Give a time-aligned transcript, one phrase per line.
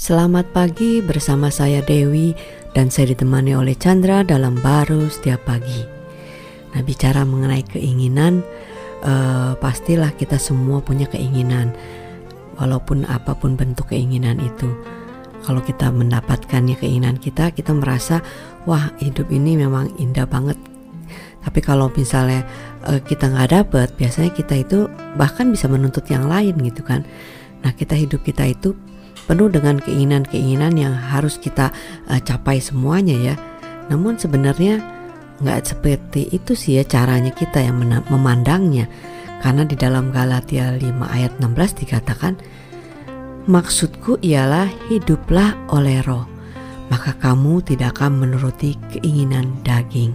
[0.00, 2.32] Selamat pagi bersama saya Dewi
[2.72, 5.84] dan saya ditemani oleh Chandra dalam baru setiap pagi.
[6.72, 8.40] Nah bicara mengenai keinginan,
[9.04, 11.76] uh, pastilah kita semua punya keinginan,
[12.56, 14.72] walaupun apa pun bentuk keinginan itu.
[15.44, 18.24] Kalau kita mendapatkannya keinginan kita, kita merasa
[18.64, 20.56] wah hidup ini memang indah banget.
[21.44, 22.48] Tapi kalau misalnya
[22.88, 24.88] uh, kita nggak dapet, biasanya kita itu
[25.20, 27.04] bahkan bisa menuntut yang lain gitu kan.
[27.60, 28.72] Nah kita hidup kita itu
[29.26, 31.72] penuh dengan keinginan-keinginan yang harus kita
[32.08, 33.34] uh, capai semuanya ya.
[33.90, 34.80] Namun sebenarnya
[35.40, 38.86] nggak seperti itu sih ya caranya kita yang memandangnya.
[39.40, 42.36] Karena di dalam Galatia 5 ayat 16 dikatakan,
[43.48, 46.28] Maksudku ialah hiduplah oleh roh,
[46.92, 50.12] maka kamu tidak akan menuruti keinginan daging.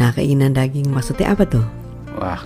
[0.00, 1.66] Nah keinginan daging maksudnya apa tuh?
[2.16, 2.40] Wah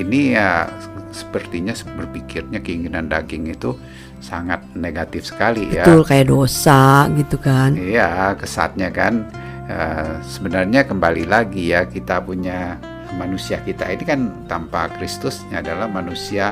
[0.00, 0.66] ini ya
[1.14, 3.78] sepertinya berpikirnya keinginan daging itu
[4.18, 5.84] sangat negatif sekali ya.
[5.86, 7.76] Betul kayak dosa gitu kan.
[7.76, 9.28] Iya, kesatnya kan
[9.68, 12.80] uh, sebenarnya kembali lagi ya kita punya
[13.14, 14.20] manusia kita ini kan
[14.50, 16.50] tanpa Kristus adalah manusia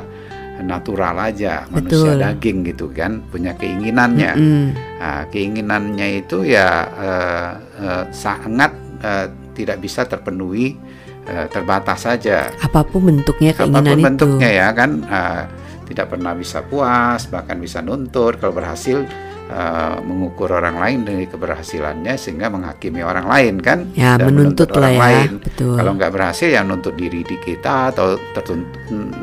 [0.62, 2.22] natural aja, manusia Betul.
[2.22, 4.32] daging gitu kan, punya keinginannya.
[4.36, 4.66] Mm -hmm.
[5.02, 7.50] nah, keinginannya itu ya uh,
[7.82, 8.70] uh, sangat
[9.02, 9.26] uh,
[9.58, 10.78] tidak bisa terpenuhi
[11.28, 12.50] uh, terbatas saja.
[12.62, 14.06] Apa pun bentuknya keinginan Apa pun itu.
[14.06, 14.90] bentuknya ya kan.
[15.06, 15.42] Uh,
[15.82, 19.04] tidak pernah bisa puas, bahkan bisa nuntut kalau berhasil
[19.52, 24.88] uh, mengukur orang lain dari keberhasilannya sehingga menghakimi orang lain kan ya dan menuntut, lah
[24.88, 25.30] ya lain.
[25.42, 28.16] betul kalau nggak berhasil ya nuntut diri di kita atau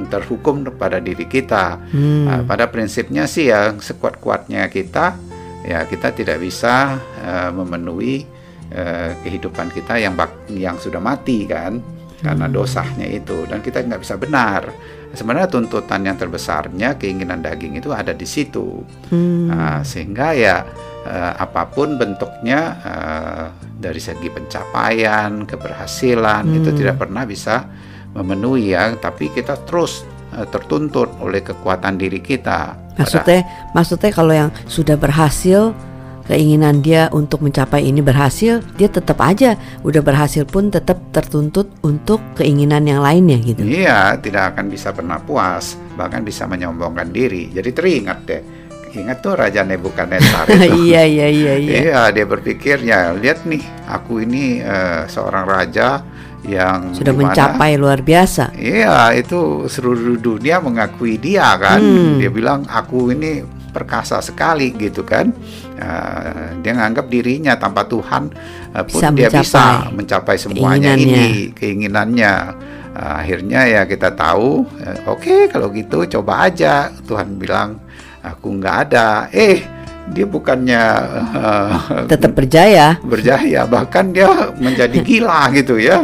[0.10, 2.26] terhukum pada diri kita hmm.
[2.30, 5.18] uh, pada prinsipnya sih ya sekuat kuatnya kita
[5.66, 8.39] ya kita tidak bisa uh, memenuhi
[8.74, 11.82] uh, kehidupan kita yang bak yang sudah mati kan
[12.20, 12.54] karena hmm.
[12.54, 14.68] dosanya itu dan kita nggak bisa benar
[15.16, 19.48] sebenarnya tuntutan yang terbesarnya keinginan daging itu ada di situ hmm.
[19.50, 20.58] nah, sehingga ya
[21.08, 23.46] uh, apa pun bentuknya uh,
[23.80, 26.58] dari segi pencapaian keberhasilan hmm.
[26.60, 27.66] itu tidak pernah bisa
[28.14, 30.04] memenuhi ya tapi kita terus
[30.36, 35.72] uh, tertuntut oleh kekuatan diri kita maksudnya pada, maksudnya kalau yang sudah berhasil
[36.30, 42.22] keinginan dia untuk mencapai ini berhasil, dia tetap aja udah berhasil pun tetap tertuntut untuk
[42.38, 43.66] keinginan yang lainnya gitu.
[43.66, 47.50] Iya, tidak akan bisa pernah puas, bahkan bisa menyombongkan diri.
[47.50, 48.42] Jadi teringat deh.
[48.90, 50.86] Ingat tuh Raja Nebukadnezar itu.
[50.86, 51.78] iya, iya, iya, iya.
[51.82, 56.02] Iya, dia berpikirnya, lihat nih, aku ini uh, seorang raja
[56.46, 58.54] yang sudah di mana, mencapai luar biasa.
[58.58, 61.82] Iya, itu seluruh dunia mengakui dia kan.
[61.82, 62.18] Hmm.
[62.18, 65.30] Dia bilang aku ini perkasa sekali gitu kan
[65.80, 68.30] uh, dia nganggap dirinya tanpa Tuhan
[68.76, 69.64] uh, pun bisa dia mencapai bisa
[69.96, 71.26] mencapai semuanya keinginannya.
[71.26, 72.34] ini keinginannya.
[73.00, 76.92] uh, akhirnya ya kita tahu uh, oke okay, kalau gitu coba aja.
[77.08, 77.80] Tuhan bilang
[78.22, 79.32] aku nggak ada.
[79.32, 79.80] Eh
[80.10, 80.84] dia bukannya
[81.38, 82.98] uh, tetap berjaya.
[83.06, 86.04] berjaya bahkan dia menjadi gila gitu ya.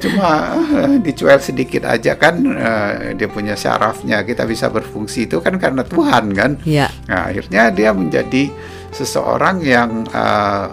[0.00, 4.24] Cuma uh, dicuel sedikit aja kan uh, dia punya syarafnya.
[4.24, 6.50] Kita bisa berfungsi itu kan karena Tuhan kan.
[6.64, 6.88] Ya.
[7.04, 8.48] nah, akhirnya dia menjadi
[8.94, 10.70] seseorang yang uh,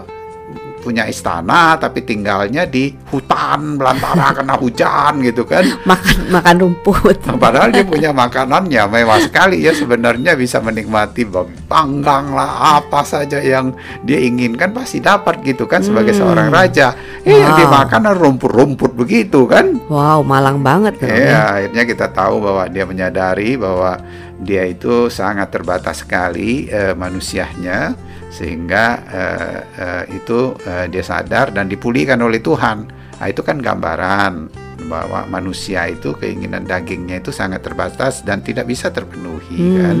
[0.82, 5.62] punya istana tapi tinggalnya di hutan belantara kena hujan gitu kan.
[5.86, 7.16] Makan makan rumput.
[7.30, 9.62] Nah, padahal dia punya makanannya mewah sekali.
[9.62, 11.22] Ya sebenarnya bisa menikmati
[11.70, 13.70] panggang lah apa saja yang
[14.02, 16.20] dia inginkan pasti dapat gitu kan sebagai hmm.
[16.20, 16.98] seorang raja.
[17.22, 17.38] Eh wow.
[17.38, 19.78] yang dimakan rumput-rumput begitu kan.
[19.86, 21.62] Wow malang banget kan ya.
[21.62, 24.02] Akhirnya kita tahu bahwa dia menyadari bahwa
[24.42, 27.94] dia itu sangat terbatas sekali uh, manusianya
[28.32, 32.88] sehingga uh, uh, itu uh, dia sadar dan dipulihkan oleh Tuhan.
[33.20, 34.50] Nah, itu kan gambaran
[34.88, 39.76] bahwa manusia itu keinginan dagingnya itu sangat terbatas dan tidak bisa terpenuhi hmm.
[39.78, 39.96] kan.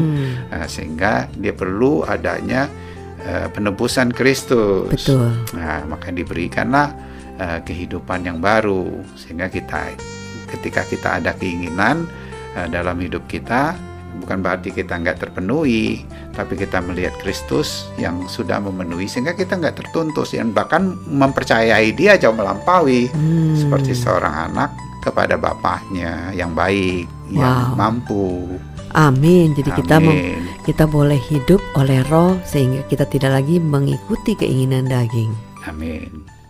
[0.48, 2.66] Uh, sehingga dia perlu adanya
[3.28, 4.90] uh, penebusan Kristus.
[4.90, 5.28] Betul.
[5.54, 6.88] Nah, maka diberikanlah
[7.36, 9.92] uh, kehidupan yang baru sehingga kita
[10.56, 12.08] ketika kita ada keinginan
[12.56, 13.91] uh, dalam hidup kita
[14.22, 19.82] bukan berarti kita nggak terpenuhi, tapi kita melihat Kristus yang sudah memenuhi sehingga kita nggak
[19.82, 23.58] tertuntut dan bahkan mempercayai Dia jauh melampaui hmm.
[23.58, 24.70] seperti seorang anak
[25.02, 27.42] kepada bapaknya yang baik, wow.
[27.42, 28.56] yang mampu.
[28.94, 29.56] Amin.
[29.58, 29.78] Jadi Amin.
[29.82, 29.96] kita
[30.62, 35.34] kita boleh hidup oleh Roh sehingga kita tidak lagi mengikuti keinginan daging.
[35.66, 36.41] Amin.